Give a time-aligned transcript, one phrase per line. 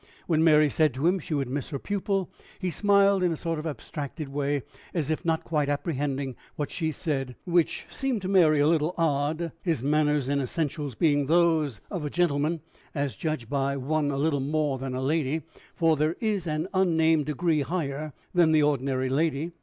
[0.25, 3.59] When Mary said to him she would miss her pupil, he smiled in a sort
[3.59, 4.63] of abstracted way,
[4.95, 9.51] as if not quite apprehending what she said, which seemed to Mary a little odd,
[9.61, 12.61] his manners in essentials being those of a gentleman,
[12.95, 15.43] as judged by one a little more than a lady;
[15.75, 19.51] for there is an unnamed degree higher than the ordinary lady.